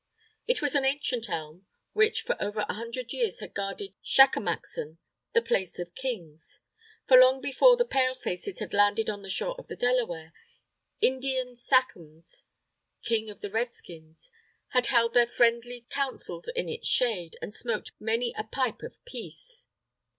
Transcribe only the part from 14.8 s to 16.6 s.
held their friendly councils